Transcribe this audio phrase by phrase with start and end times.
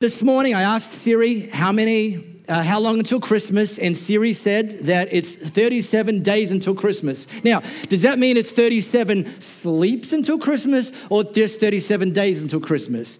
[0.00, 4.86] This morning, I asked Siri how many, uh, how long until Christmas, and Siri said
[4.86, 7.26] that it's 37 days until Christmas.
[7.44, 13.18] Now, does that mean it's 37 sleeps until Christmas, or just 37 days until Christmas?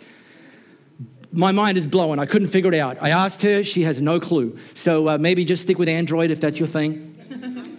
[1.30, 2.19] My mind is blowing.
[2.19, 2.97] I couldn't figure it out.
[3.03, 4.58] I asked her; she has no clue.
[4.72, 7.08] So uh, maybe just stick with Android if that's your thing.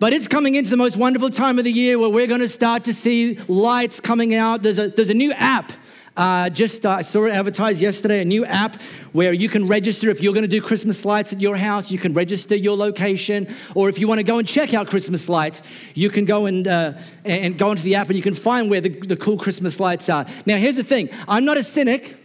[0.00, 2.48] But it's coming into the most wonderful time of the year where we're going to
[2.48, 4.62] start to see lights coming out.
[4.62, 5.72] There's a, there's a new app
[6.18, 8.82] uh, just uh, saw it advertised yesterday, a new app
[9.12, 11.92] where you can register if you're going to do Christmas lights at your house.
[11.92, 15.28] You can register your location, or if you want to go and check out Christmas
[15.28, 15.62] lights,
[15.94, 18.80] you can go and uh, and go into the app and you can find where
[18.80, 20.26] the, the cool Christmas lights are.
[20.44, 22.16] Now, here's the thing: I'm not a cynic.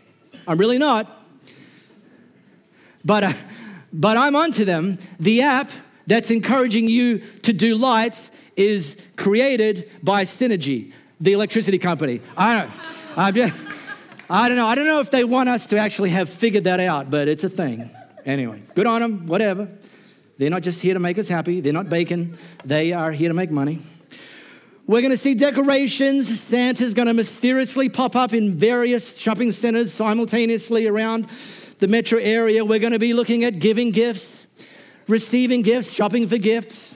[0.48, 1.25] I'm really not.
[3.05, 3.34] But uh,
[3.93, 4.98] but I'm onto them.
[5.20, 5.70] The app
[6.07, 12.21] that's encouraging you to do lights is created by Synergy, the electricity company.
[12.35, 12.71] I don't.
[13.15, 13.73] I'm just,
[14.30, 14.68] I don't know.
[14.68, 17.44] I don't know if they want us to actually have figured that out, but it's
[17.44, 17.90] a thing.
[18.26, 19.68] Anyway, good on them, whatever.
[20.38, 23.34] They're not just here to make us happy, they're not bacon, they are here to
[23.34, 23.80] make money.
[24.85, 26.41] We're going to see decorations.
[26.41, 31.27] Santa's going to mysteriously pop up in various shopping centers simultaneously around
[31.80, 32.65] the metro area.
[32.65, 34.46] We're going to be looking at giving gifts,
[35.08, 36.96] receiving gifts, shopping for gifts.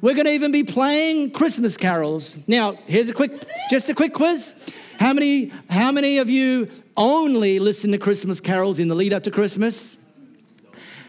[0.00, 2.34] We're going to even be playing Christmas carols.
[2.48, 4.52] Now, here's a quick, just a quick quiz.
[4.98, 9.22] How many, how many of you only listen to Christmas carols in the lead up
[9.22, 9.96] to Christmas?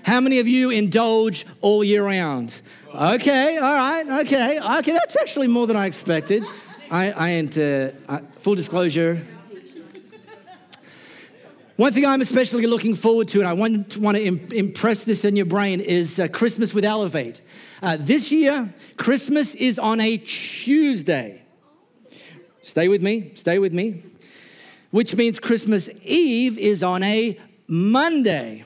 [0.03, 2.61] How many of you indulge all year round?
[2.93, 4.91] Okay, all right, okay, okay.
[4.91, 6.45] That's actually more than I expected.
[6.91, 9.25] I, I ain't, uh, uh, full disclosure.
[11.75, 15.25] One thing I'm especially looking forward to, and I want, want to Im- impress this
[15.25, 17.41] in your brain, is uh, Christmas with Elevate.
[17.81, 21.41] Uh, this year, Christmas is on a Tuesday.
[22.69, 24.03] Stay with me, stay with me.
[24.91, 28.63] Which means Christmas Eve is on a Monday,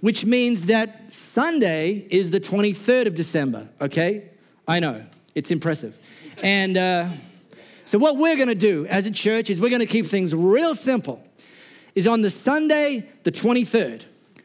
[0.00, 4.30] which means that Sunday is the 23rd of December, okay?
[4.68, 6.00] I know, it's impressive.
[6.40, 7.08] And uh,
[7.84, 11.20] so, what we're gonna do as a church is we're gonna keep things real simple.
[11.96, 14.04] Is on the Sunday, the 23rd,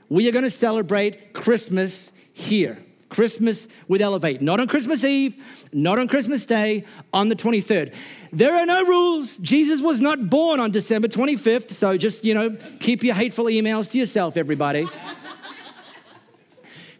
[0.09, 2.79] we are gonna celebrate Christmas here.
[3.15, 4.41] Christmas with Elevate.
[4.41, 6.83] Not on Christmas Eve, not on Christmas Day,
[7.13, 7.95] on the 23rd.
[8.33, 9.37] There are no rules.
[9.37, 13.89] Jesus was not born on December 25th, so just, you know, keep your hateful emails
[13.91, 14.85] to yourself, everybody.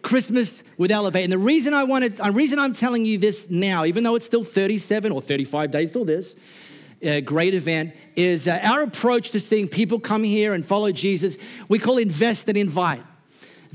[0.04, 1.26] Christmas with Elevate.
[1.26, 4.26] And the reason I wanted, the reason I'm telling you this now, even though it's
[4.26, 6.38] still 37 or 35 days till this,
[7.02, 11.36] a great event is uh, our approach to seeing people come here and follow Jesus.
[11.68, 13.04] We call invest and invite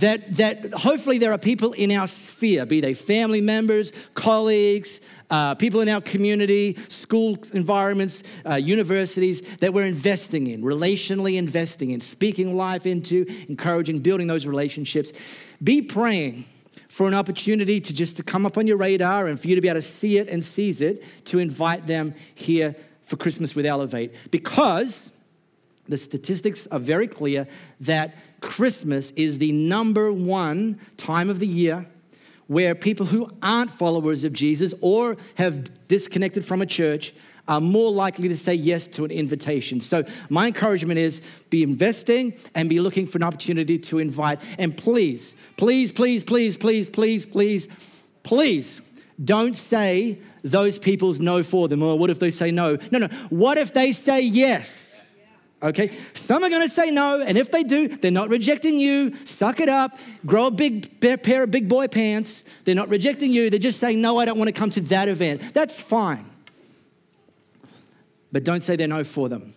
[0.01, 5.01] that, that hopefully there are people in our sphere, be they family members, colleagues,
[5.31, 11.93] uh, people in our community, school environments, uh, universities that we're investing in, relationally investing
[11.93, 15.13] in, speaking life into, encouraging, building those relationships.
[15.63, 16.45] Be praying
[16.89, 19.61] for an opportunity to just to come up on your radar and for you to
[19.61, 22.75] be able to see it and seize it to invite them here
[23.05, 25.11] for Christmas with Elevate because
[25.89, 27.47] the statistics are very clear
[27.81, 31.87] that Christmas is the number one time of the year
[32.47, 37.15] where people who aren't followers of Jesus or have disconnected from a church
[37.47, 39.81] are more likely to say yes to an invitation.
[39.81, 44.41] So, my encouragement is be investing and be looking for an opportunity to invite.
[44.59, 47.69] And please, please, please, please, please, please, please,
[48.23, 48.81] please
[49.23, 51.83] don't say those people's no for them.
[51.83, 52.79] Or what if they say no?
[52.91, 53.09] No, no.
[53.29, 54.90] What if they say yes?
[55.63, 55.97] Okay?
[56.15, 59.15] Some are going to say no, and if they do, they're not rejecting you.
[59.27, 59.99] Suck it up.
[60.25, 62.43] Grow a big pair of big boy pants.
[62.65, 63.51] They're not rejecting you.
[63.51, 65.53] They're just saying, no, I don't want to come to that event.
[65.53, 66.25] That's fine.
[68.33, 69.53] But don't say they're no for them.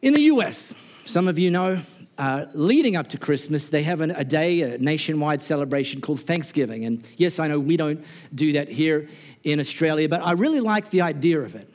[0.00, 0.72] In the US,
[1.04, 1.80] some of you know,
[2.18, 6.84] uh, leading up to Christmas, they have an, a day, a nationwide celebration called Thanksgiving.
[6.86, 8.02] And yes, I know we don't
[8.34, 9.08] do that here
[9.44, 11.68] in Australia, but I really like the idea of it.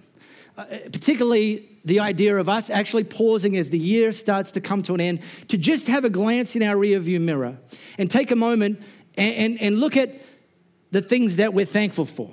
[0.62, 4.94] Uh, particularly the idea of us actually pausing as the year starts to come to
[4.94, 7.58] an end to just have a glance in our rearview mirror
[7.98, 8.80] and take a moment
[9.16, 10.22] and, and, and look at
[10.92, 12.30] the things that we're thankful for.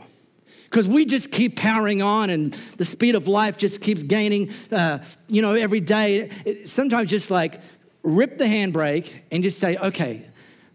[0.64, 4.98] Because we just keep powering on and the speed of life just keeps gaining, uh,
[5.26, 6.30] you know, every day.
[6.44, 7.62] It, sometimes just like
[8.02, 10.28] rip the handbrake and just say, okay,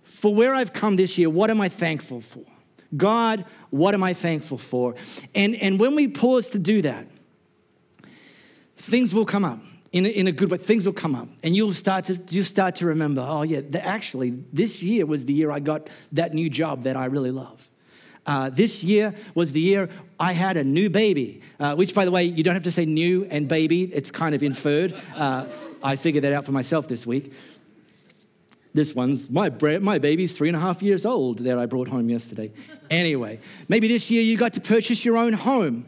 [0.04, 2.46] for where I've come this year, what am I thankful for?
[2.98, 4.96] God, what am I thankful for?
[5.36, 7.06] And, and when we pause to do that,
[8.84, 9.60] things will come up
[9.92, 10.58] in a, in a good way.
[10.58, 13.26] Things will come up, and you'll start to you start to remember.
[13.28, 16.96] Oh yeah, the, actually, this year was the year I got that new job that
[16.96, 17.70] I really love.
[18.26, 19.90] Uh, this year was the year
[20.20, 22.86] I had a new baby, uh, which, by the way, you don't have to say
[22.86, 23.84] new and baby.
[23.94, 24.96] It's kind of inferred.
[25.16, 25.46] Uh,
[25.84, 27.34] I figured that out for myself this week.
[28.74, 29.50] This one's my,
[29.80, 32.52] my baby's three and a half years old that I brought home yesterday.
[32.90, 35.86] Anyway, maybe this year you got to purchase your own home.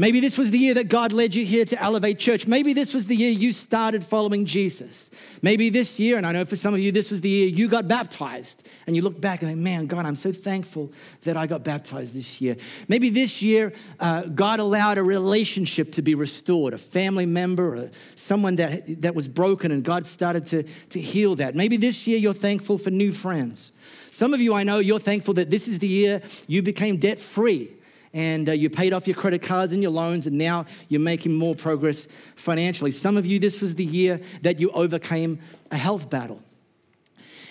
[0.00, 2.46] Maybe this was the year that God led you here to Elevate Church.
[2.46, 5.10] Maybe this was the year you started following Jesus.
[5.42, 7.68] Maybe this year, and I know for some of you, this was the year you
[7.68, 8.66] got baptized.
[8.86, 10.90] And you look back and think, man, God, I'm so thankful
[11.24, 12.56] that I got baptized this year.
[12.88, 17.90] Maybe this year, uh, God allowed a relationship to be restored, a family member, or
[18.14, 21.54] someone that, that was broken, and God started to, to heal that.
[21.54, 23.70] Maybe this year you're thankful for new friends.
[24.10, 27.18] Some of you, I know, you're thankful that this is the year you became debt
[27.18, 27.76] free
[28.12, 31.34] and uh, you paid off your credit cards and your loans, and now you're making
[31.34, 32.90] more progress financially.
[32.90, 35.38] Some of you, this was the year that you overcame
[35.70, 36.42] a health battle.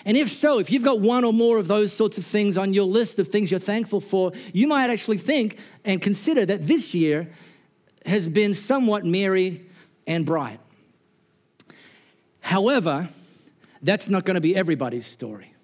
[0.04, 2.72] And if so, if you've got one or more of those sorts of things on
[2.72, 6.94] your list of things you're thankful for, you might actually think and consider that this
[6.94, 7.28] year
[8.06, 9.66] has been somewhat merry
[10.06, 10.58] and bright.
[12.40, 13.08] However,
[13.82, 15.54] that's not going to be everybody's story.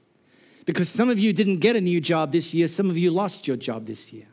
[0.66, 3.46] Because some of you didn't get a new job this year, some of you lost
[3.46, 4.26] your job this year.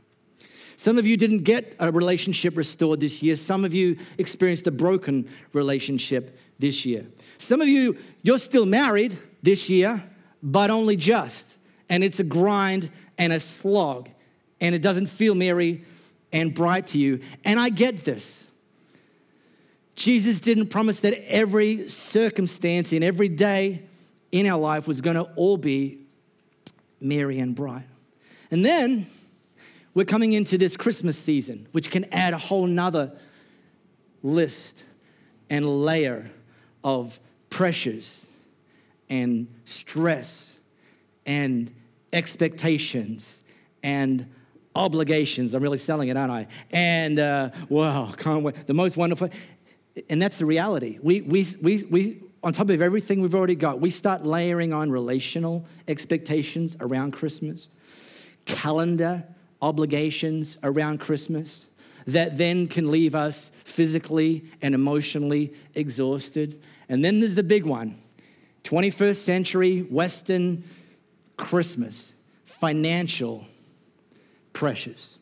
[0.75, 3.35] Some of you didn't get a relationship restored this year.
[3.35, 7.05] Some of you experienced a broken relationship this year.
[7.37, 10.03] Some of you, you're still married this year,
[10.41, 11.45] but only just.
[11.89, 14.09] And it's a grind and a slog,
[14.59, 15.85] and it doesn't feel merry
[16.31, 17.21] and bright to you.
[17.43, 18.47] And I get this.
[19.95, 23.83] Jesus didn't promise that every circumstance in every day
[24.31, 25.99] in our life was going to all be
[26.99, 27.85] merry and bright.
[28.49, 29.05] And then
[29.93, 33.11] we're coming into this Christmas season, which can add a whole nother
[34.23, 34.83] list
[35.49, 36.31] and layer
[36.83, 37.19] of
[37.49, 38.25] pressures
[39.09, 40.57] and stress
[41.25, 41.71] and
[42.11, 43.41] expectations
[43.83, 44.27] and
[44.75, 45.53] obligations.
[45.53, 46.47] I'm really selling it, aren't I?
[46.71, 48.65] And uh, wow, can't wait.
[48.65, 49.29] The most wonderful,
[50.09, 50.97] and that's the reality.
[51.01, 54.89] We, we, we, we, on top of everything we've already got, we start layering on
[54.89, 57.69] relational expectations around Christmas,
[58.45, 59.25] calendar
[59.63, 61.67] obligations around Christmas
[62.05, 66.61] that then can leave us physically and emotionally exhausted.
[66.89, 67.95] And then there's the big one
[68.63, 70.63] 21st century Western
[71.37, 72.13] Christmas,
[72.43, 73.45] financial
[74.51, 75.17] pressures.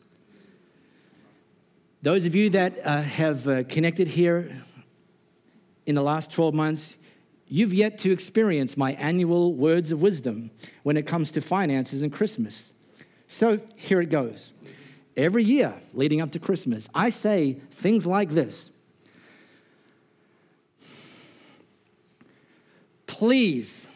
[2.02, 4.56] Those of you that uh, have uh, connected here
[5.86, 6.96] in the last 12 months,
[7.46, 10.50] you've yet to experience my annual words of wisdom
[10.82, 12.71] when it comes to finances and Christmas.
[13.32, 14.52] So here it goes.
[15.16, 18.70] Every year leading up to Christmas, I say things like this
[23.06, 23.86] Please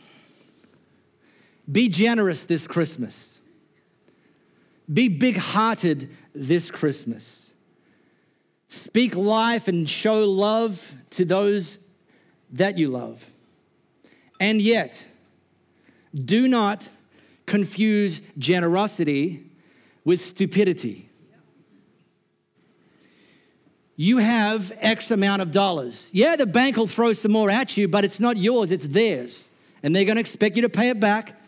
[1.71, 3.39] be generous this Christmas,
[4.93, 7.53] be big hearted this Christmas.
[8.69, 11.79] Speak life and show love to those
[12.53, 13.31] that you love.
[14.41, 15.05] And yet,
[16.15, 16.89] do not
[17.47, 19.45] confuse generosity
[20.05, 21.09] with stupidity.
[23.97, 26.07] You have X amount of dollars.
[26.13, 29.49] Yeah, the bank will throw some more at you, but it's not yours, it's theirs.
[29.83, 31.41] And they're going to expect you to pay it back,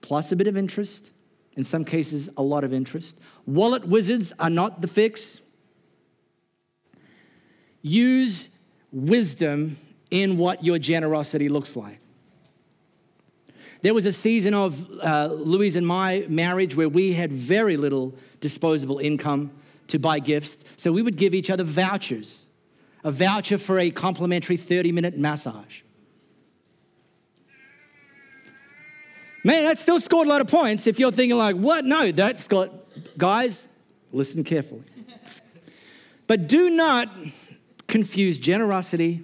[0.00, 1.12] plus a bit of interest,
[1.54, 3.16] in some cases, a lot of interest.
[3.46, 5.38] Wallet wizards are not the fix.
[7.82, 8.48] Use
[8.90, 9.76] wisdom
[10.10, 11.98] in what your generosity looks like.
[13.82, 18.14] There was a season of uh, Louise and my marriage where we had very little
[18.40, 19.50] disposable income
[19.88, 20.56] to buy gifts.
[20.76, 22.46] So we would give each other vouchers
[23.04, 25.82] a voucher for a complimentary 30 minute massage.
[29.44, 31.84] Man, that still scored a lot of points if you're thinking, like, what?
[31.84, 32.70] No, that's got,
[33.18, 33.66] guys,
[34.12, 34.82] listen carefully.
[36.28, 37.08] But do not
[37.88, 39.22] confuse generosity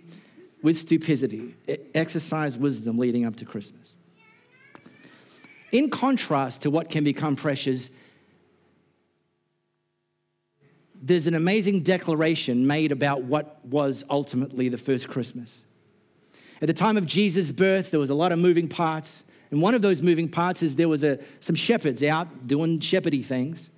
[0.62, 1.54] with stupidity.
[1.94, 3.94] Exercise wisdom leading up to Christmas.
[5.70, 7.90] In contrast to what can become pressures,
[11.00, 15.64] there's an amazing declaration made about what was ultimately the first Christmas.
[16.60, 19.22] At the time of Jesus' birth, there was a lot of moving parts.
[19.50, 23.24] And one of those moving parts is there was a, some shepherds out doing shepherdy
[23.24, 23.70] things.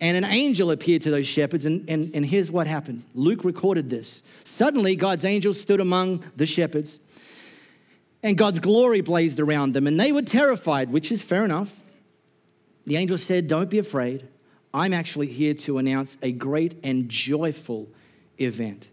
[0.00, 3.04] And an angel appeared to those shepherds, and, and, and here's what happened.
[3.14, 4.22] Luke recorded this.
[4.44, 7.00] Suddenly, God's angel stood among the shepherds,
[8.22, 11.74] and God's glory blazed around them, and they were terrified, which is fair enough.
[12.86, 14.28] The angel said, Don't be afraid.
[14.74, 17.88] I'm actually here to announce a great and joyful
[18.38, 18.88] event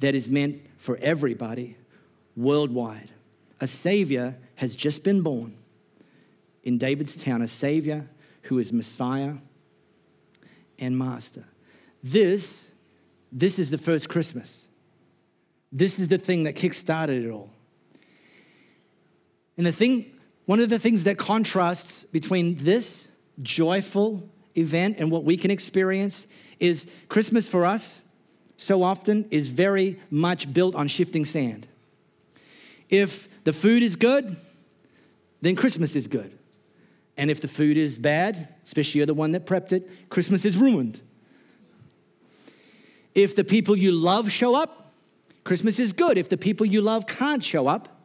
[0.00, 1.76] that is meant for everybody
[2.36, 3.10] worldwide.
[3.60, 5.56] A Savior has just been born
[6.62, 8.08] in David's town, a Savior
[8.42, 9.34] who is Messiah
[10.78, 11.44] and Master.
[12.02, 12.70] This,
[13.32, 14.66] this is the first Christmas.
[15.72, 17.50] This is the thing that kick-started it all.
[19.58, 20.06] And the thing,
[20.46, 23.08] one of the things that contrasts between this
[23.42, 26.26] joyful event and what we can experience
[26.58, 28.02] is Christmas for us
[28.56, 31.66] so often is very much built on shifting sand.
[32.88, 34.36] If the food is good,
[35.40, 36.38] then Christmas is good.
[37.16, 40.56] And if the food is bad, especially you're the one that prepped it, Christmas is
[40.56, 41.00] ruined.
[43.14, 44.92] If the people you love show up,
[45.42, 46.16] Christmas is good.
[46.16, 47.97] If the people you love can't show up,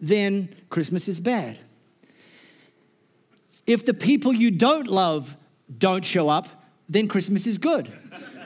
[0.00, 1.58] then Christmas is bad.
[3.66, 5.36] If the people you don't love
[5.78, 6.48] don't show up,
[6.88, 7.90] then Christmas is good.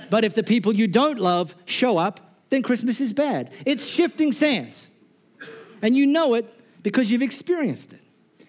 [0.09, 3.53] But if the people you don't love show up, then Christmas is bad.
[3.67, 4.89] It's shifting sands.
[5.83, 6.53] And you know it
[6.83, 8.01] because you've experienced it.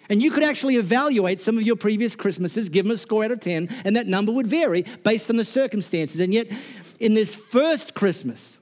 [0.10, 3.32] And you could actually evaluate some of your previous Christmases, give them a score out
[3.32, 6.20] of 10, and that number would vary based on the circumstances.
[6.20, 6.52] And yet,
[7.00, 8.58] in this first Christmas,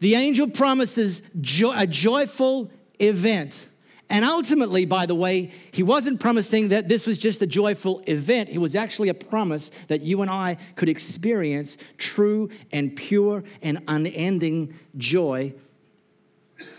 [0.00, 3.66] the angel promises jo- a joyful event.
[4.10, 8.48] And ultimately, by the way, he wasn't promising that this was just a joyful event.
[8.48, 13.82] It was actually a promise that you and I could experience true and pure and
[13.86, 15.52] unending joy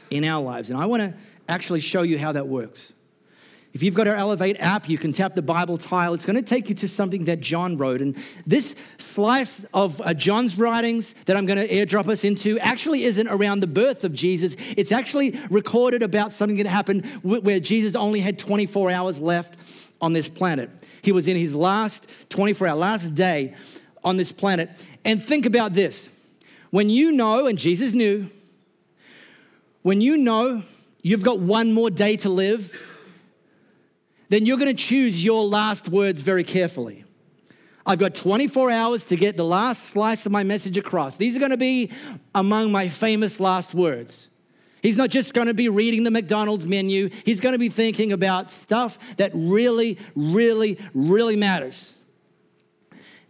[0.10, 0.72] in our lives.
[0.72, 1.14] And I want to
[1.48, 2.94] actually show you how that works.
[3.72, 6.16] If you've got our Elevate app, you can tap the Bible tile.
[6.16, 8.02] It's going to take you to something that John wrote.
[8.02, 13.04] And this slice of uh, John's writings that I'm going to airdrop us into actually
[13.04, 14.56] isn't around the birth of Jesus.
[14.76, 19.56] It's actually recorded about something that happened where Jesus only had 24 hours left
[20.02, 20.72] on this planet.
[21.04, 23.54] He was in his last 24 hour, last day
[24.04, 24.72] on this planet.
[25.06, 26.10] And think about this
[26.72, 28.28] when you know, and Jesus knew,
[29.82, 30.64] when you know
[31.02, 32.80] you've got one more day to live,
[34.30, 37.04] then you're going to choose your last words very carefully.
[37.86, 41.18] I've got 24 hours to get the last slice of my message across.
[41.18, 41.92] These are going to be
[42.36, 44.30] among my famous last words.
[44.82, 48.12] He's not just going to be reading the McDonald's menu, he's going to be thinking
[48.12, 51.96] about stuff that really, really, really matters.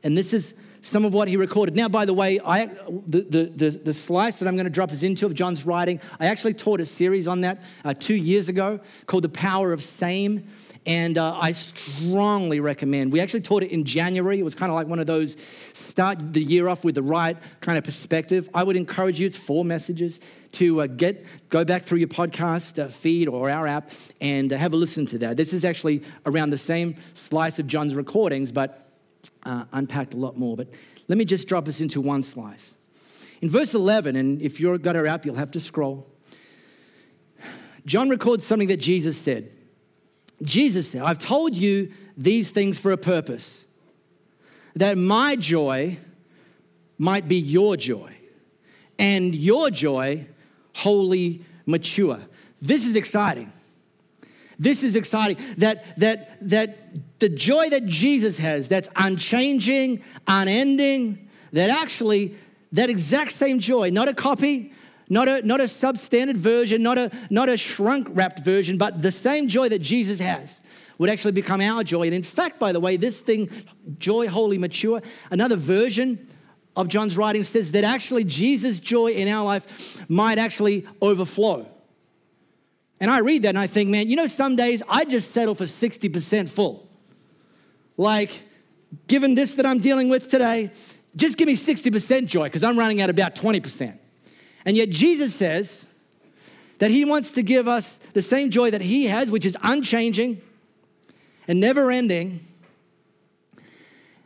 [0.03, 0.53] And this is
[0.89, 1.75] some of what he recorded.
[1.75, 5.03] Now, by the way, I, the, the, the, slice that I'm going to drop us
[5.03, 8.79] into of John's writing, I actually taught a series on that uh, two years ago
[9.05, 10.47] called The Power of Same.
[10.85, 13.11] And uh, I strongly recommend.
[13.11, 14.39] We actually taught it in January.
[14.39, 15.37] It was kind of like one of those
[15.73, 18.49] start the year off with the right kind of perspective.
[18.53, 19.27] I would encourage you.
[19.27, 20.19] It's four messages
[20.53, 24.73] to uh, get go back through your podcast uh, feed or our app and have
[24.73, 25.37] a listen to that.
[25.37, 28.88] This is actually around the same slice of John's recordings, but
[29.43, 30.55] uh, unpacked a lot more.
[30.55, 30.73] But
[31.07, 32.73] let me just drop us into one slice.
[33.41, 36.07] In verse 11, and if you've got our app, you'll have to scroll.
[37.85, 39.55] John records something that Jesus said.
[40.43, 43.65] Jesus said, I've told you these things for a purpose,
[44.75, 45.97] that my joy
[46.97, 48.15] might be your joy,
[48.97, 50.27] and your joy
[50.75, 52.19] wholly mature.
[52.61, 53.51] This is exciting.
[54.59, 55.37] This is exciting.
[55.57, 62.35] That, that, that the joy that Jesus has, that's unchanging, unending, that actually,
[62.73, 64.73] that exact same joy, not a copy,
[65.09, 69.11] not a, not a substandard version, not a, not a shrunk wrapped version, but the
[69.11, 70.59] same joy that Jesus has
[70.99, 72.03] would actually become our joy.
[72.03, 73.49] And in fact, by the way, this thing,
[73.97, 75.01] joy, wholly mature,
[75.31, 76.27] another version
[76.75, 81.65] of John's writing says that actually Jesus' joy in our life might actually overflow.
[82.99, 85.55] And I read that and I think, man, you know, some days I just settle
[85.55, 86.87] for 60% full.
[87.97, 88.43] Like,
[89.07, 90.71] given this that I'm dealing with today,
[91.15, 93.97] just give me 60% joy because I'm running at about 20%.
[94.65, 95.85] And yet Jesus says
[96.79, 100.41] that he wants to give us the same joy that he has, which is unchanging
[101.47, 102.41] and never ending.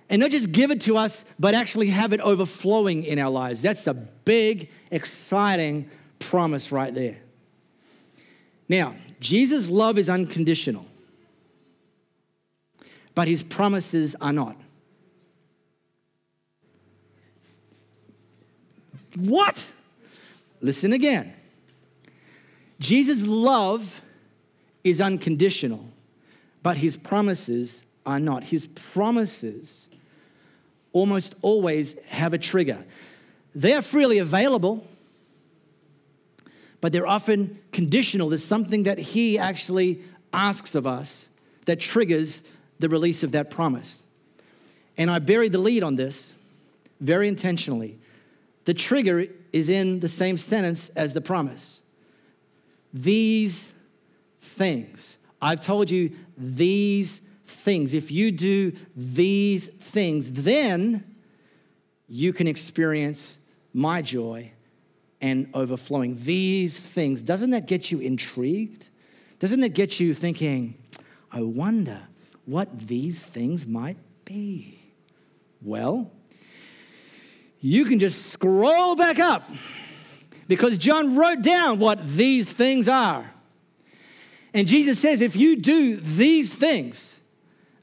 [0.09, 3.61] And not just give it to us, but actually have it overflowing in our lives.
[3.61, 5.89] That's a big, exciting
[6.19, 7.22] promise right there.
[8.73, 10.87] Now, Jesus' love is unconditional,
[13.13, 14.57] but his promises are not.
[19.15, 19.63] What?
[20.59, 21.33] Listen again.
[22.79, 24.01] Jesus' love
[24.83, 25.87] is unconditional,
[26.63, 28.45] but his promises are not.
[28.45, 29.87] His promises
[30.93, 32.83] almost always have a trigger.
[33.53, 34.87] They are freely available,
[36.83, 38.27] but they're often conditional.
[38.27, 40.01] There's something that he actually
[40.33, 41.27] asks of us
[41.63, 42.41] that triggers
[42.77, 44.03] the release of that promise.
[44.97, 46.33] And I buried the lead on this
[46.99, 47.97] very intentionally.
[48.65, 51.79] The trigger is in the same sentence as the promise.
[52.93, 53.71] These
[54.41, 55.15] things.
[55.41, 57.93] I've told you these things.
[57.93, 61.05] If you do these things, then
[62.09, 63.37] you can experience
[63.73, 64.51] my joy
[65.23, 66.21] and overflowing.
[66.25, 68.89] These things, doesn't that get you intrigued?
[69.39, 70.75] Doesn't that get you thinking,
[71.31, 72.01] I wonder
[72.45, 74.79] what these things might be?
[75.61, 76.11] Well,
[77.61, 79.49] you can just scroll back up
[80.49, 83.31] because John wrote down what these things are.
[84.53, 87.13] And Jesus says, if you do these things,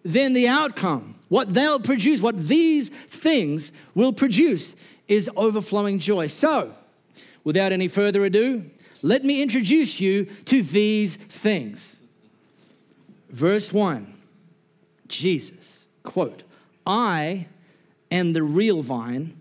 [0.03, 4.77] then the outcome, what they'll produce, what these things will produce,
[5.09, 6.27] is overflowing joy.
[6.27, 6.75] So,
[7.45, 8.71] without any further ado,
[9.03, 11.97] let me introduce you to these things.
[13.29, 14.15] Verse 1
[15.09, 16.43] Jesus, quote,
[16.87, 17.47] I
[18.11, 19.37] am the real vine,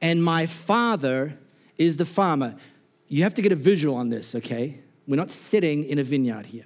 [0.00, 1.38] and my Father
[1.78, 2.56] is the farmer.
[3.08, 4.80] You have to get a visual on this, okay?
[5.06, 6.64] We're not sitting in a vineyard here,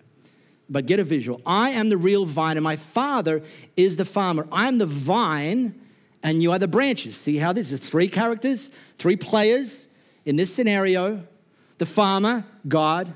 [0.68, 1.40] but get a visual.
[1.44, 3.42] I am the real vine, and my Father
[3.76, 4.46] is the farmer.
[4.50, 5.80] I am the vine,
[6.22, 7.16] and you are the branches.
[7.16, 9.88] See how this is three characters, three players
[10.30, 11.26] in this scenario
[11.78, 13.12] the farmer, God,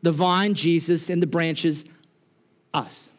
[0.00, 1.84] the vine, Jesus, and the branches,
[2.72, 3.10] us.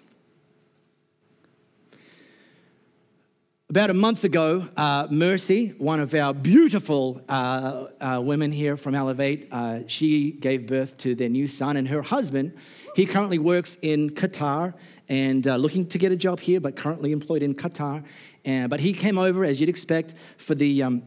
[3.70, 8.96] About a month ago, uh, Mercy, one of our beautiful uh, uh, women here from
[8.96, 12.52] Elevate, uh, she gave birth to their new son, and her husband,
[12.96, 14.74] he currently works in Qatar
[15.08, 18.04] and uh, looking to get a job here, but currently employed in Qatar.
[18.44, 21.04] But he came over, as you'd expect, for the um,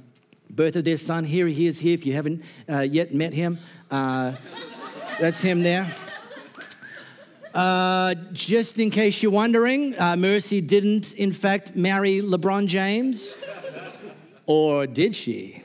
[0.55, 1.25] birth of their son.
[1.25, 1.95] Here he is here.
[1.95, 3.59] If you haven't uh, yet met him,
[3.91, 5.95] that's him there.
[7.55, 13.37] Uh, just in case you're wondering, uh, Mercy didn't, in fact, marry LeBron James.
[14.47, 15.63] Or did she?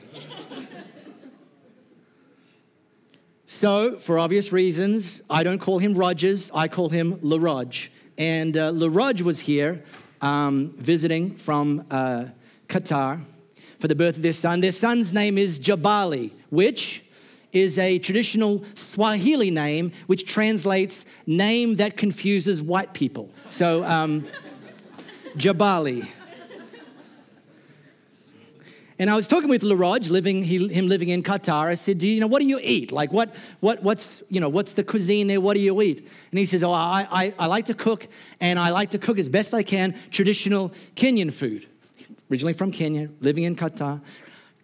[3.46, 7.88] So, for obvious reasons, I don't call him Rogers, I call him LaRodge.
[8.16, 9.82] And uh, was here
[10.22, 12.26] um, visiting from uh,
[12.68, 13.20] Qatar
[13.80, 14.60] for the birth of their son.
[14.60, 17.02] Their son's name is Jabali, which
[17.52, 23.30] is a traditional Swahili name which translates name that confuses white people.
[23.48, 24.28] So, um,
[25.36, 26.06] Jabali.
[28.98, 31.68] And I was talking with LaRodge, living he, him living in Qatar.
[31.68, 32.92] I said, "Do you know what do you eat?
[32.92, 35.40] Like what what what's you know what's the cuisine there?
[35.40, 38.08] What do you eat?" And he says, "Oh, I, I, I like to cook,
[38.40, 41.69] and I like to cook as best I can traditional Kenyan food.
[42.30, 44.00] Originally from Kenya, living in Qatar,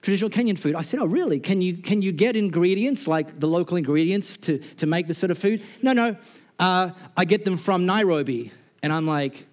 [0.00, 0.76] traditional Kenyan food.
[0.76, 1.40] I said, Oh, really?
[1.40, 5.30] Can you, can you get ingredients, like the local ingredients, to, to make this sort
[5.30, 5.62] of food?
[5.82, 6.16] No, no.
[6.58, 8.52] Uh, I get them from Nairobi.
[8.82, 9.46] And I'm like,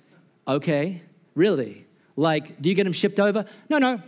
[0.48, 1.02] Okay,
[1.34, 1.88] really?
[2.16, 3.46] Like, do you get them shipped over?
[3.70, 4.00] No, no.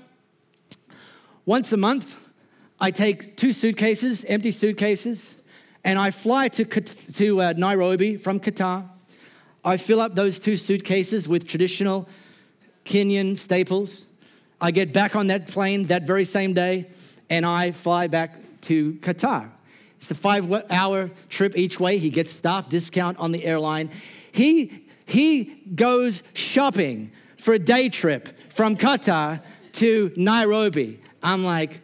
[1.46, 2.32] Once a month,
[2.80, 5.36] I take two suitcases, empty suitcases,
[5.84, 8.88] and I fly to, to uh, Nairobi from Qatar.
[9.64, 12.08] I fill up those two suitcases with traditional
[12.86, 14.06] Kenyan staples.
[14.62, 16.88] I get back on that plane that very same day
[17.30, 19.50] and I fly back to Qatar.
[19.98, 21.98] It's a five hour trip each way.
[21.98, 23.90] He gets staff discount on the airline.
[24.32, 29.42] He, he goes shopping for a day trip from Qatar
[29.74, 31.00] to Nairobi.
[31.22, 31.82] I'm like,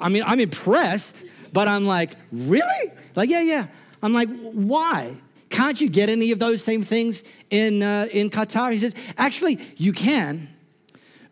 [0.00, 1.16] I mean, I'm impressed,
[1.52, 2.92] but I'm like, really?
[3.14, 3.66] Like, yeah, yeah.
[4.02, 5.16] I'm like, why?
[5.50, 8.72] Can't you get any of those same things in, uh, in Qatar?
[8.72, 10.48] He says, Actually, you can,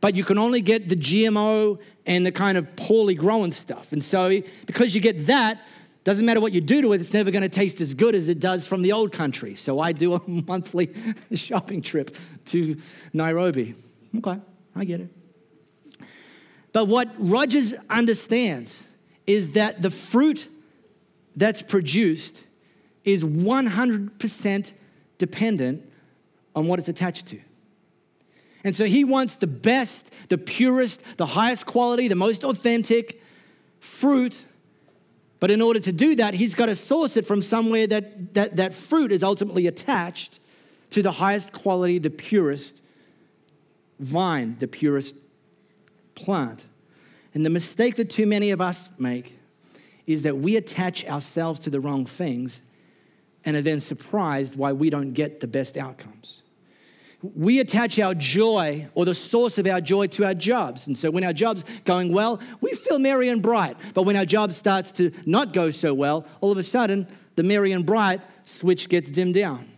[0.01, 3.93] but you can only get the GMO and the kind of poorly grown stuff.
[3.93, 5.61] And so, because you get that,
[6.03, 8.29] doesn't matter what you do to it, it's never going to taste as good as
[8.29, 9.55] it does from the old country.
[9.55, 10.93] So I do a monthly
[11.35, 12.77] shopping trip to
[13.13, 13.75] Nairobi.
[14.17, 14.41] Okay,
[14.75, 15.11] I get it.
[16.73, 18.85] But what Rogers understands
[19.27, 20.49] is that the fruit
[21.37, 22.45] that's produced
[23.05, 24.73] is 100%
[25.19, 25.91] dependent
[26.55, 27.41] on what it's attached to.
[28.65, 33.23] And so he wants the best, the purest, the highest quality, the most authentic
[33.81, 34.45] fruit.
[35.41, 38.57] But in order to do that, he's got to source it from somewhere that that,
[38.57, 40.41] that fruit is ultimately attached
[40.91, 42.83] to the highest quality, the purest
[44.01, 45.15] vine, the purest
[46.15, 46.67] plant.
[47.35, 49.39] And the mistake that too many of us make
[50.07, 52.61] is that we attach ourselves to the wrong things
[53.45, 56.43] and are then surprised why we don't get the best outcomes.
[57.23, 60.87] We attach our joy or the source of our joy to our jobs.
[60.87, 63.77] And so when our job's going well, we feel merry and bright.
[63.93, 67.43] But when our job starts to not go so well, all of a sudden, the
[67.43, 69.69] merry and bright switch gets dimmed down.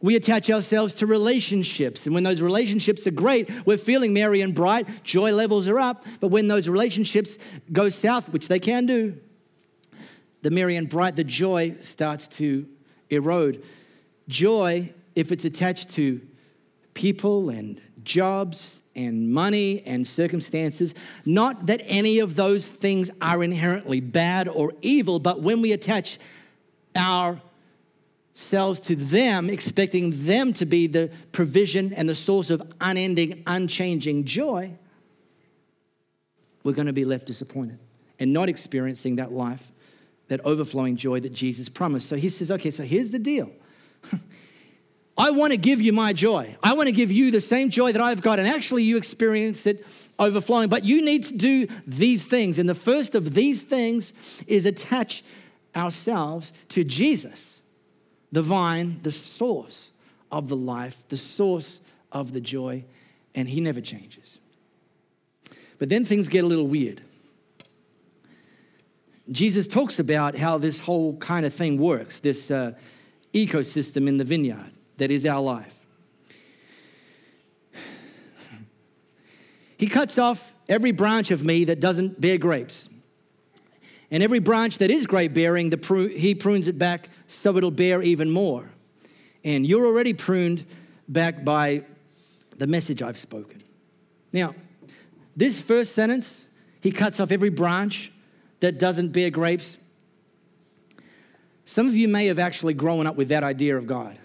[0.00, 2.06] We attach ourselves to relationships.
[2.06, 6.04] And when those relationships are great, we're feeling merry and bright, joy levels are up.
[6.20, 7.36] But when those relationships
[7.72, 9.18] go south, which they can do,
[10.42, 12.66] the merry and bright, the joy starts to
[13.10, 13.64] erode.
[14.28, 16.20] Joy, if it's attached to
[16.94, 20.92] people and jobs and money and circumstances.
[21.24, 26.18] Not that any of those things are inherently bad or evil, but when we attach
[26.96, 34.24] ourselves to them, expecting them to be the provision and the source of unending, unchanging
[34.24, 34.72] joy,
[36.64, 37.78] we're going to be left disappointed
[38.18, 39.70] and not experiencing that life,
[40.28, 42.08] that overflowing joy that Jesus promised.
[42.08, 43.50] So he says, okay, so here's the deal.
[45.18, 46.56] I want to give you my joy.
[46.62, 48.38] I want to give you the same joy that I've got.
[48.38, 49.84] And actually, you experience it
[50.16, 50.68] overflowing.
[50.68, 52.58] But you need to do these things.
[52.58, 54.12] And the first of these things
[54.46, 55.24] is attach
[55.74, 57.62] ourselves to Jesus,
[58.30, 59.90] the vine, the source
[60.30, 61.80] of the life, the source
[62.12, 62.84] of the joy.
[63.34, 64.38] And He never changes.
[65.78, 67.02] But then things get a little weird.
[69.30, 72.72] Jesus talks about how this whole kind of thing works, this uh,
[73.34, 75.84] ecosystem in the vineyard that is our life.
[79.76, 82.88] He cuts off every branch of me that doesn't bear grapes.
[84.10, 88.02] And every branch that is grape bearing, the he prunes it back so it'll bear
[88.02, 88.70] even more.
[89.44, 90.64] And you're already pruned
[91.08, 91.84] back by
[92.56, 93.62] the message I've spoken.
[94.32, 94.54] Now,
[95.36, 96.46] this first sentence,
[96.80, 98.10] he cuts off every branch
[98.60, 99.76] that doesn't bear grapes.
[101.64, 104.18] Some of you may have actually grown up with that idea of God.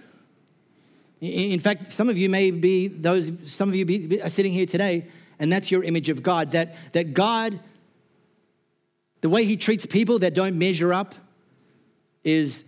[1.19, 4.65] In fact, some of you may be those, some of you be, are sitting here
[4.65, 5.07] today,
[5.39, 6.51] and that's your image of God.
[6.51, 7.59] That, that God,
[9.21, 11.15] the way He treats people that don't measure up,
[12.23, 12.63] is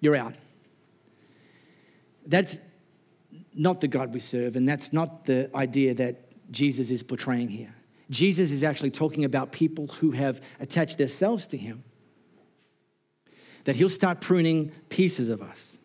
[0.00, 0.34] you're out.
[2.26, 2.58] That's
[3.54, 7.74] not the God we serve, and that's not the idea that Jesus is portraying here.
[8.10, 11.84] Jesus is actually talking about people who have attached themselves to Him,
[13.64, 15.78] that He'll start pruning pieces of us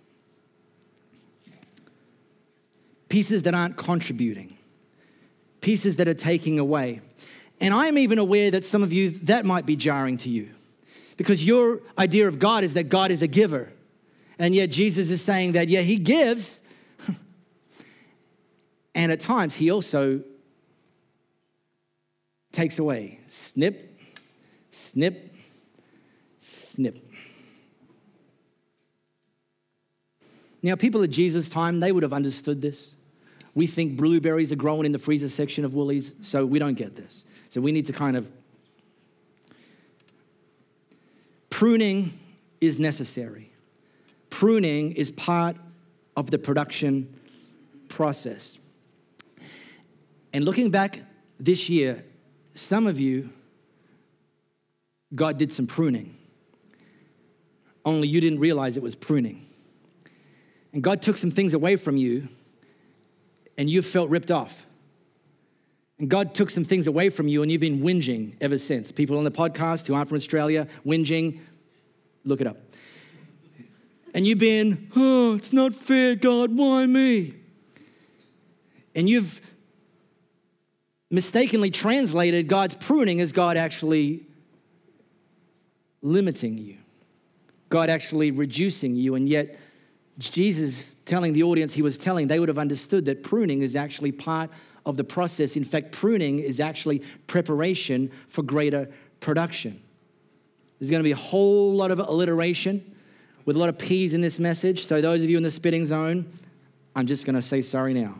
[3.14, 4.58] pieces that aren't contributing,
[5.62, 7.00] pieces that are taking away.
[7.62, 10.50] And I'm even aware that some of you, that might be jarring to you
[11.16, 13.72] because your idea of God is that God is a giver.
[14.40, 16.60] And yet Jesus is saying that, yeah, He gives.
[18.96, 20.24] and at times, He also
[22.54, 23.20] takes away.
[23.54, 24.00] Snip,
[24.94, 25.34] snip,
[26.74, 27.10] snip.
[30.62, 32.96] Now, people at Jesus' time, they would have understood this.
[33.54, 36.96] We think blueberries are growing in the freezer section of Woolies, so we don't get
[36.96, 37.26] this.
[37.50, 38.32] So we need to kind of.
[41.50, 42.12] Pruning
[42.62, 43.52] is necessary.
[44.30, 45.58] Pruning is part
[46.16, 47.14] of the production
[47.90, 48.58] process.
[50.32, 51.00] And looking back
[51.40, 52.04] this year,
[52.54, 53.30] some of you,
[55.16, 56.16] God did some pruning,
[57.86, 59.46] only you didn't realize it was pruning.
[60.72, 62.28] And God took some things away from you
[63.58, 64.66] and you've felt ripped off.
[66.00, 68.92] And God took some things away from you and you've been whinging ever since.
[68.92, 71.40] People on the podcast who aren't from Australia, whinging,
[72.26, 72.58] look it up.
[74.14, 77.34] And you've been, oh, it's not fair, God, why me?
[78.96, 79.42] And you've
[81.14, 84.26] mistakenly translated God's pruning as God actually
[86.02, 86.78] limiting you,
[87.70, 89.60] God actually reducing you, and yet
[90.18, 94.12] Jesus telling the audience he was telling, they would have understood that pruning is actually
[94.12, 94.50] part
[94.88, 95.56] of the process.
[95.56, 99.80] In fact, pruning is actually preparation for greater production.
[100.80, 102.96] There's going to be a whole lot of alliteration
[103.46, 104.88] with a lot of P's in this message.
[104.88, 106.26] So, those of you in the spitting zone,
[106.96, 108.16] I'm just going to say sorry now.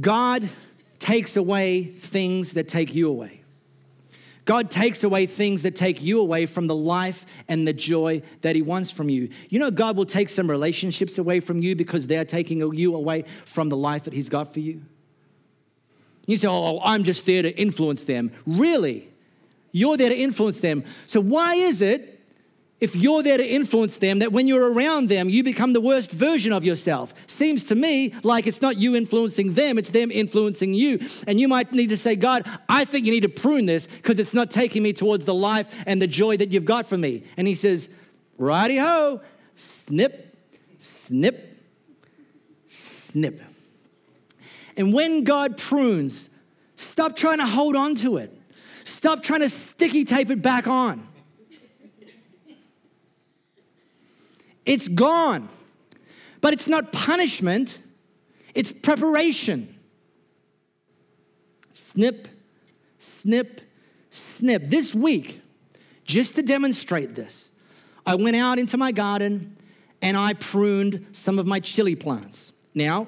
[0.00, 0.48] God
[0.98, 3.42] takes away things that take you away.
[4.44, 8.56] God takes away things that take you away from the life and the joy that
[8.56, 9.28] He wants from you.
[9.48, 13.24] You know, God will take some relationships away from you because they're taking you away
[13.44, 14.82] from the life that He's got for you.
[16.26, 18.32] You say, Oh, I'm just there to influence them.
[18.46, 19.08] Really?
[19.70, 20.84] You're there to influence them.
[21.06, 22.11] So, why is it
[22.82, 26.10] if you're there to influence them, that when you're around them, you become the worst
[26.10, 27.14] version of yourself.
[27.28, 30.98] Seems to me like it's not you influencing them, it's them influencing you.
[31.28, 34.18] And you might need to say, God, I think you need to prune this because
[34.18, 37.22] it's not taking me towards the life and the joy that you've got for me.
[37.36, 37.88] And he says,
[38.36, 39.20] righty ho,
[39.86, 40.36] snip,
[40.80, 41.62] snip,
[42.66, 43.40] snip.
[44.76, 46.28] And when God prunes,
[46.74, 48.36] stop trying to hold on to it.
[48.82, 51.11] Stop trying to sticky tape it back on.
[54.64, 55.48] It's gone.
[56.40, 57.80] But it's not punishment,
[58.54, 59.78] it's preparation.
[61.92, 62.28] Snip,
[62.98, 63.60] snip,
[64.10, 64.68] snip.
[64.68, 65.40] This week,
[66.04, 67.48] just to demonstrate this,
[68.04, 69.56] I went out into my garden
[70.00, 72.52] and I pruned some of my chili plants.
[72.74, 73.06] Now,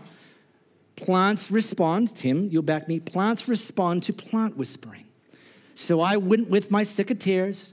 [0.96, 5.06] plants respond, Tim, you'll back me, plants respond to plant whispering.
[5.74, 7.72] So I went with my secateurs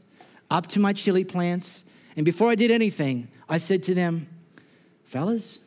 [0.50, 1.84] up to my chili plants,
[2.15, 4.30] and before I did anything, I said to them,
[5.04, 5.60] fellas,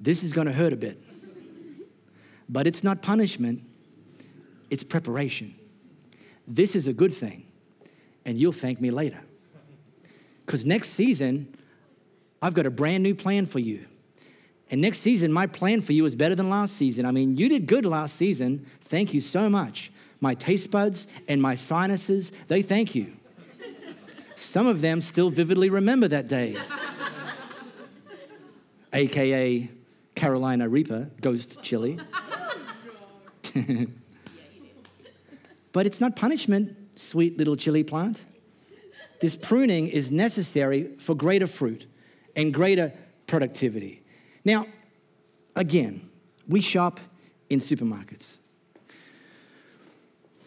[0.00, 1.00] this is going to hurt a bit.
[2.48, 3.62] But it's not punishment,
[4.68, 5.54] it's preparation.
[6.44, 7.46] This is a good thing,
[8.24, 9.20] and you'll thank me later.
[10.44, 11.56] Because next season,
[12.42, 13.86] I've got a brand new plan for you.
[14.72, 17.06] And next season, my plan for you is better than last season.
[17.06, 18.66] I mean, you did good last season.
[18.80, 19.92] Thank you so much.
[20.20, 23.15] My taste buds and my sinuses, they thank you.
[24.36, 26.56] Some of them still vividly remember that day.
[28.92, 29.70] AKA
[30.14, 31.98] Carolina Reaper, Ghost Chili.
[35.72, 38.22] but it's not punishment, sweet little chili plant.
[39.20, 41.86] This pruning is necessary for greater fruit
[42.34, 42.92] and greater
[43.26, 44.02] productivity.
[44.44, 44.66] Now,
[45.54, 46.10] again,
[46.46, 47.00] we shop
[47.48, 48.36] in supermarkets.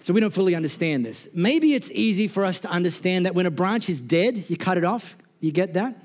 [0.09, 1.27] So we don't fully understand this.
[1.35, 4.75] Maybe it's easy for us to understand that when a branch is dead, you cut
[4.75, 5.15] it off.
[5.39, 6.03] You get that?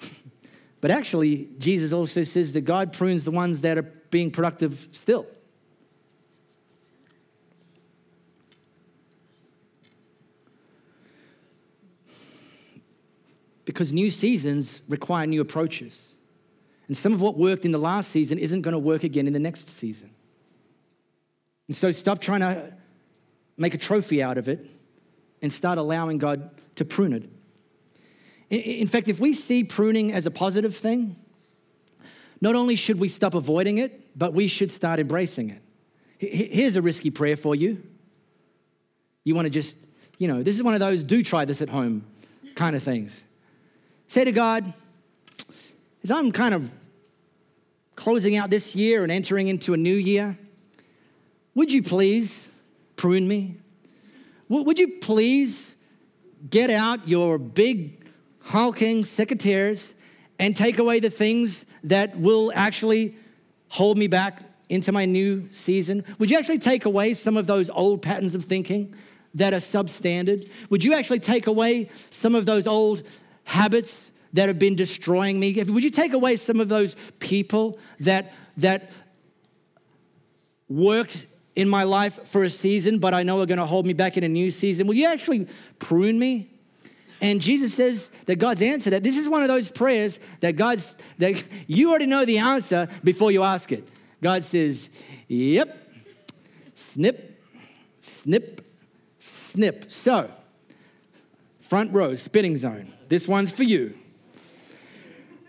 [0.80, 5.28] but actually, Jesus also says that God prunes the ones that are being productive still.
[13.64, 16.16] because new seasons require new approaches.
[16.88, 19.34] And some of what worked in the last season isn't going to work again in
[19.34, 20.10] the next season.
[21.68, 22.77] And so stop trying to
[23.58, 24.64] make a trophy out of it
[25.42, 27.28] and start allowing God to prune it.
[28.50, 31.16] In fact, if we see pruning as a positive thing,
[32.40, 35.62] not only should we stop avoiding it, but we should start embracing it.
[36.18, 37.82] Here's a risky prayer for you.
[39.24, 39.76] You want to just,
[40.16, 42.04] you know, this is one of those do try this at home
[42.54, 43.22] kind of things.
[44.06, 44.72] Say to God,
[46.02, 46.70] as I'm kind of
[47.94, 50.38] closing out this year and entering into a new year,
[51.54, 52.47] would you please
[52.98, 53.56] prune me?
[54.50, 55.74] Would you please
[56.50, 58.06] get out your big
[58.40, 59.92] hulking secateurs
[60.38, 63.16] and take away the things that will actually
[63.68, 66.04] hold me back into my new season?
[66.18, 68.94] Would you actually take away some of those old patterns of thinking
[69.34, 70.50] that are substandard?
[70.70, 73.02] Would you actually take away some of those old
[73.44, 75.62] habits that have been destroying me?
[75.62, 78.90] Would you take away some of those people that, that
[80.68, 81.26] worked
[81.58, 84.16] in my life for a season, but I know are going to hold me back
[84.16, 84.86] in a new season?
[84.86, 85.48] Will you actually
[85.80, 86.48] prune me?
[87.20, 90.94] And Jesus says that God's answered that This is one of those prayers that God's
[91.18, 93.88] that you already know the answer before you ask it.
[94.22, 94.88] God says,
[95.26, 95.86] "Yep."
[96.94, 97.42] Snip,
[98.22, 98.64] snip,
[99.18, 99.90] snip.
[99.90, 100.30] So,
[101.60, 102.92] front row, spinning zone.
[103.08, 103.94] This one's for you.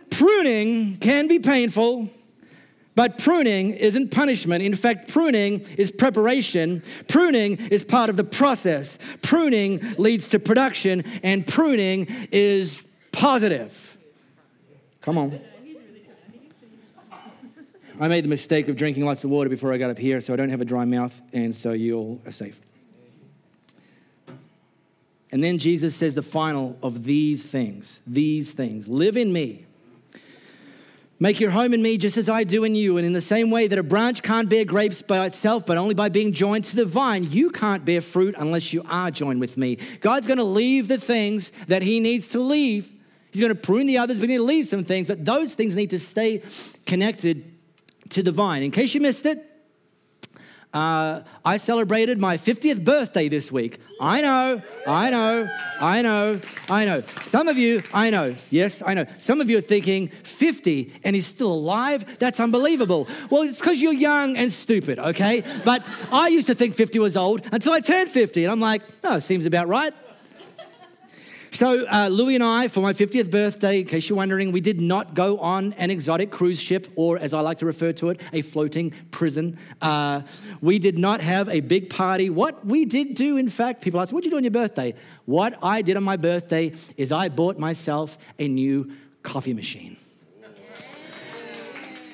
[0.09, 2.09] Pruning can be painful,
[2.99, 4.61] but pruning isn't punishment.
[4.61, 6.83] In fact, pruning is preparation.
[7.07, 8.97] Pruning is part of the process.
[9.21, 12.77] Pruning leads to production, and pruning is
[13.13, 13.97] positive.
[14.99, 15.39] Come on.
[18.01, 20.33] I made the mistake of drinking lots of water before I got up here, so
[20.33, 22.59] I don't have a dry mouth, and so you all are safe.
[25.31, 29.67] And then Jesus says the final of these things, these things live in me.
[31.21, 32.97] Make your home in me just as I do in you.
[32.97, 35.93] And in the same way that a branch can't bear grapes by itself, but only
[35.93, 39.57] by being joined to the vine, you can't bear fruit unless you are joined with
[39.57, 39.77] me.
[39.99, 42.91] God's going to leave the things that He needs to leave.
[43.31, 45.53] He's going to prune the others, but he needs to leave some things, but those
[45.53, 46.41] things need to stay
[46.85, 47.53] connected
[48.09, 48.63] to the vine.
[48.63, 49.45] In case you missed it,
[50.73, 53.79] uh, I celebrated my 50th birthday this week.
[53.99, 57.03] I know, I know, I know, I know.
[57.21, 59.05] Some of you, I know, yes, I know.
[59.17, 62.19] Some of you are thinking, 50 and he's still alive?
[62.19, 63.07] That's unbelievable.
[63.31, 65.43] Well, it's because you're young and stupid, okay?
[65.65, 68.83] But I used to think 50 was old until I turned 50, and I'm like,
[69.03, 69.93] oh, seems about right.
[71.59, 74.79] So, uh, Louis and I, for my 50th birthday, in case you're wondering, we did
[74.79, 78.21] not go on an exotic cruise ship, or as I like to refer to it,
[78.31, 79.57] a floating prison.
[79.81, 80.21] Uh,
[80.61, 82.29] we did not have a big party.
[82.29, 84.95] What we did do, in fact, people ask, What'd you do on your birthday?
[85.25, 88.93] What I did on my birthday is I bought myself a new
[89.23, 89.97] coffee machine.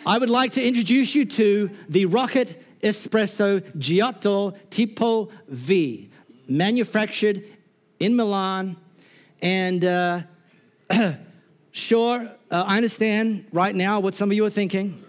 [0.08, 6.10] I would like to introduce you to the Rocket Espresso Giotto Tipo V,
[6.48, 7.44] manufactured
[8.00, 8.78] in Milan
[9.46, 10.22] and uh,
[11.72, 15.04] sure, uh, I understand right now what some of you are thinking.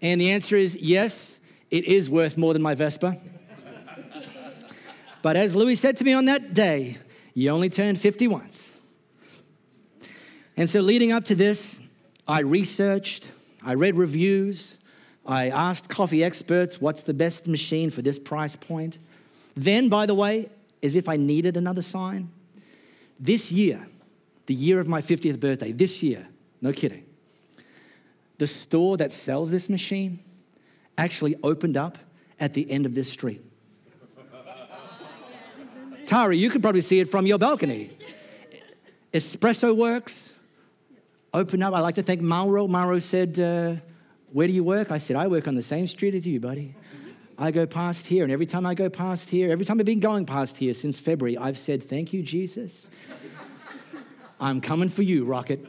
[0.00, 1.38] And the answer is yes,
[1.70, 3.18] it is worth more than my Vespa.
[5.22, 6.96] but as Louis said to me on that day,
[7.34, 8.62] you only turn 50 once.
[10.56, 11.78] And so, leading up to this,
[12.26, 13.28] I researched,
[13.62, 14.78] I read reviews,
[15.26, 18.96] I asked coffee experts what's the best machine for this price point.
[19.54, 20.48] Then, by the way,
[20.82, 22.30] as if I needed another sign,
[23.18, 23.86] this year,
[24.46, 26.28] the year of my 50th birthday, this year,
[26.60, 27.04] no kidding,
[28.38, 30.18] the store that sells this machine
[30.98, 31.98] actually opened up
[32.40, 33.40] at the end of this street.
[36.06, 37.96] Tari, you could probably see it from your balcony.
[39.12, 40.30] Espresso Works
[41.32, 41.74] opened up.
[41.74, 42.66] I'd like to thank Mauro.
[42.66, 43.76] Mauro said, uh,
[44.32, 44.90] Where do you work?
[44.90, 46.74] I said, I work on the same street as you, buddy.
[47.38, 50.00] I go past here, and every time I go past here, every time I've been
[50.00, 52.88] going past here since February, I've said, Thank you, Jesus.
[54.40, 55.64] I'm coming for you, Rocket.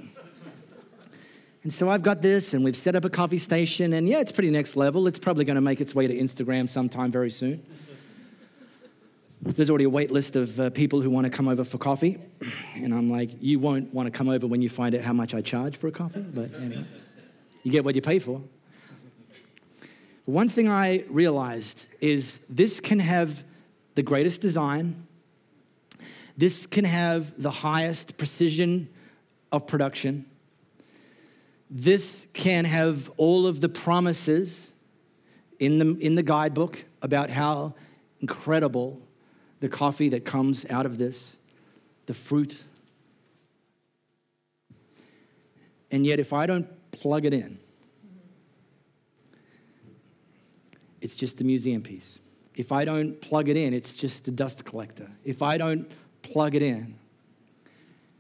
[1.64, 4.34] And so I've got this, and we've set up a coffee station, and yeah, it's
[4.34, 5.08] pretty next level.
[5.08, 7.66] It's probably going to make its way to Instagram sometime very soon.
[9.42, 12.18] There's already a wait list of uh, people who want to come over for coffee.
[12.76, 15.34] And I'm like, you won't want to come over when you find out how much
[15.34, 16.86] I charge for a coffee, but anyway,
[17.64, 18.42] you get what you pay for.
[20.26, 23.44] One thing I realized is this can have
[23.96, 25.06] the greatest design,
[26.38, 28.88] this can have the highest precision
[29.52, 30.26] of production,
[31.70, 34.72] this can have all of the promises
[35.60, 37.74] in the, in the guidebook about how
[38.22, 39.02] incredible
[39.60, 41.36] the coffee that comes out of this,
[42.06, 42.64] the fruit.
[45.92, 47.60] And yet, if I don't plug it in,
[51.04, 52.20] it's just a museum piece.
[52.56, 55.12] If I don't plug it in, it's just a dust collector.
[55.26, 56.96] If I don't plug it in,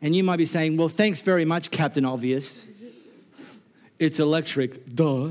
[0.01, 2.65] and you might be saying, well, thanks very much, Captain Obvious.
[3.99, 5.29] It's electric, duh.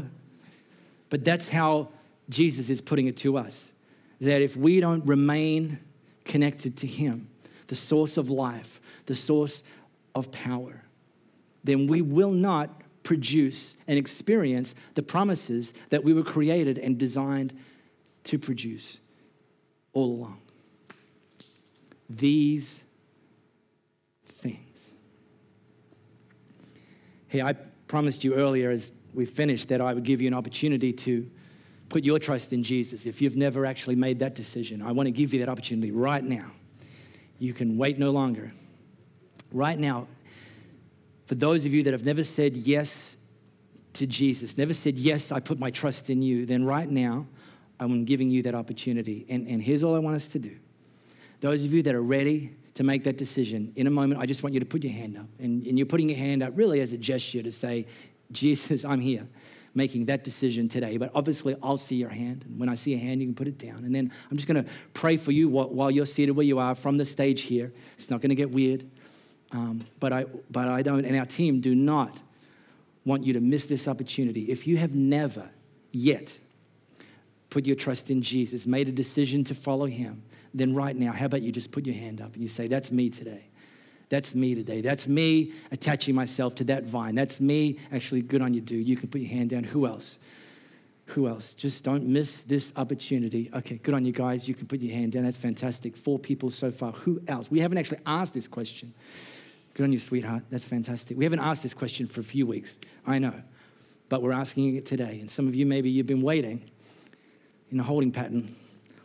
[1.11, 1.89] But that's how
[2.31, 3.73] Jesus is putting it to us
[4.19, 5.79] that if we don't remain
[6.25, 7.29] connected to Him,
[7.67, 9.63] the source of life, the source
[10.15, 10.85] of power,
[11.65, 17.53] then we will not produce and experience the promises that we were created and designed
[18.25, 19.01] to produce
[19.93, 20.41] all along.
[22.09, 22.83] These
[24.27, 24.93] things.
[27.29, 27.55] Hey, I
[27.89, 31.31] promised you earlier as we finished that I would give you an opportunity to
[31.89, 33.05] put your trust in Jesus.
[33.05, 36.25] If you've never actually made that decision, I want to give you that opportunity right
[36.25, 36.51] now.
[37.39, 38.53] You can wait no longer.
[39.53, 40.07] Right now,
[41.33, 43.17] for those of you that have never said yes
[43.95, 47.27] to Jesus, never said, Yes, I put my trust in you, then right now,
[47.81, 49.25] I'm giving you that opportunity.
[49.31, 50.55] And, and here's all I want us to do.
[51.41, 54.43] Those of you that are ready to make that decision, in a moment, I just
[54.43, 55.25] want you to put your hand up.
[55.39, 57.87] And, and you're putting your hand up really as a gesture to say,
[58.31, 59.27] Jesus, I'm here
[59.75, 60.99] making that decision today.
[60.99, 62.45] But obviously, I'll see your hand.
[62.47, 63.85] And when I see a hand, you can put it down.
[63.87, 66.75] And then I'm just going to pray for you while you're seated where you are
[66.75, 67.73] from the stage here.
[67.97, 68.85] It's not going to get weird.
[69.53, 72.19] Um, but, I, but I don't, and our team do not
[73.05, 74.51] want you to miss this opportunity.
[74.51, 75.51] If you have never
[75.91, 76.39] yet
[77.51, 80.23] put your trust in Jesus, made a decision to follow him,
[80.55, 82.91] then right now, how about you just put your hand up and you say, That's
[82.91, 83.45] me today.
[84.09, 84.83] That's me today.
[84.83, 87.15] That's me attaching myself to that vine.
[87.15, 88.87] That's me actually good on you, dude.
[88.87, 89.65] You can put your hand down.
[89.65, 90.19] Who else?
[91.07, 91.55] Who else?
[91.55, 93.51] Just don't miss this opportunity.
[93.55, 94.47] Okay, good on you guys.
[94.47, 95.25] You can put your hand down.
[95.25, 95.97] That's fantastic.
[95.97, 96.93] Four people so far.
[96.93, 97.51] Who else?
[97.51, 98.93] We haven't actually asked this question.
[99.75, 100.45] Good on you, sweetheart.
[100.51, 101.17] That's fantastic.
[101.17, 102.77] We haven't asked this question for a few weeks.
[103.07, 103.35] I know.
[104.09, 105.19] But we're asking it today.
[105.21, 106.71] And some of you, maybe you've been waiting
[107.71, 108.55] in a holding pattern.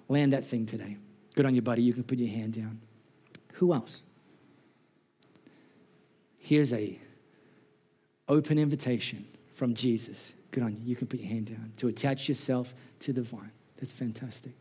[0.10, 0.98] Land that thing today.
[1.36, 1.84] Good on you, buddy.
[1.84, 2.82] You can put your hand down.
[3.54, 4.02] Who else?
[6.38, 7.00] Here's a
[8.28, 9.26] open invitation
[9.56, 10.34] from Jesus.
[10.52, 10.82] Good on you.
[10.84, 13.52] You can put your hand down to attach yourself to the vine.
[13.80, 14.54] That's fantastic.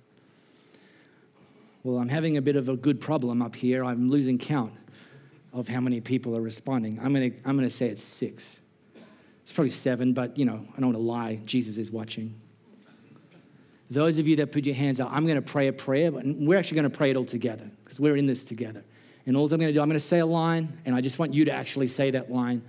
[1.83, 3.85] Well, I'm having a bit of a good problem up here.
[3.85, 4.73] I'm losing count
[5.57, 6.99] of how many people are responding.
[7.03, 8.61] I'm going to I'm going to say it's six.
[9.43, 11.41] It's probably seven, but you know, I don't want to lie.
[11.45, 12.39] Jesus is watching.
[13.91, 16.25] Those of you that put your hands up, I'm going to pray a prayer, but
[16.27, 18.85] we're actually going to pray it all together because we're in this together.
[19.25, 21.19] And all I'm going to do, I'm going to say a line, and I just
[21.19, 22.63] want you to actually say that line,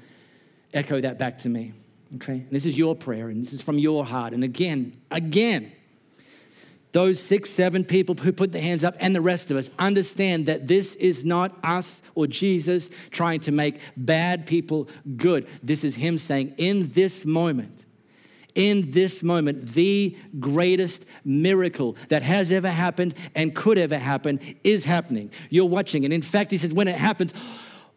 [0.74, 1.74] echo that back to me.
[2.16, 2.34] Okay?
[2.34, 4.34] And this is your prayer, and this is from your heart.
[4.34, 5.72] And again, again,
[6.98, 10.48] those six, seven people who put their hands up and the rest of us understand
[10.48, 15.48] that this is not us or Jesus trying to make bad people good.
[15.62, 17.86] This is Him saying, in this moment,
[18.56, 24.86] in this moment, the greatest miracle that has ever happened and could ever happen is
[24.86, 25.30] happening.
[25.52, 26.04] You're watching.
[26.04, 27.32] And in fact, he says, when it happens,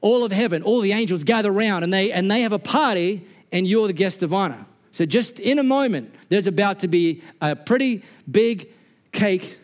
[0.02, 3.26] all of heaven, all the angels gather around and they, and they have a party,
[3.50, 4.66] and you're the guest of honor.
[4.92, 8.68] So, just in a moment, there's about to be a pretty big
[9.12, 9.56] cake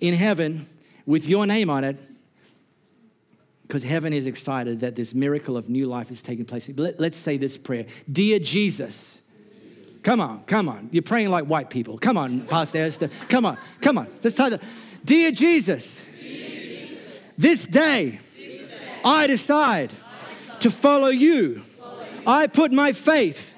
[0.00, 0.66] in heaven
[1.04, 1.96] with your name on it.
[3.66, 6.68] because heaven is excited that this miracle of new life is taking place.
[6.76, 9.18] Let, us say this prayer Dear Jesus,
[10.02, 10.88] come on, come on.
[10.92, 11.98] You're praying like white people.
[11.98, 13.10] Come on, Pastor Esther.
[13.28, 14.08] Come on, come on.
[14.22, 14.60] Let's try the
[15.04, 15.96] Dear Jesus,
[17.38, 18.18] this day
[19.04, 19.92] I decide
[20.60, 21.62] to follow you.
[22.26, 23.54] I put my faith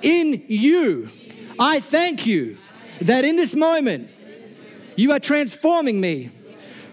[0.00, 1.10] in you.
[1.58, 2.56] I thank you
[3.02, 4.10] that in this moment
[5.00, 6.28] you are transforming me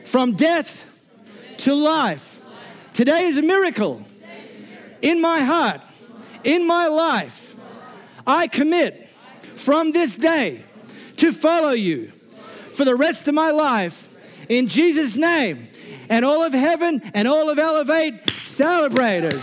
[0.05, 0.85] from death
[1.57, 2.41] to life.
[2.93, 4.01] Today is a miracle
[5.01, 5.81] in my heart,
[6.45, 7.53] in my life.
[8.25, 9.09] I commit
[9.55, 10.63] from this day
[11.17, 12.13] to follow you
[12.71, 15.67] for the rest of my life in Jesus' name.
[16.09, 19.37] And all of heaven and all of Elevate celebrated.